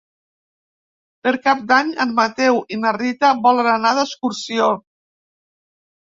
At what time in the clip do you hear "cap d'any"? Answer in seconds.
1.41-1.91